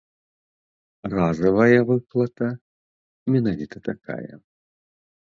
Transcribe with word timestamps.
Разавая 1.15 1.79
выплата 1.91 2.47
менавіта 3.37 3.77
такая. 3.93 4.35